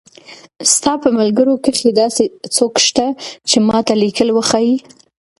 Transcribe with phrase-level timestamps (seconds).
[0.73, 2.23] ستا په ملګرو کښې داسې
[2.55, 3.07] څوک شته
[3.49, 4.75] چې ما ته ليکل وښايي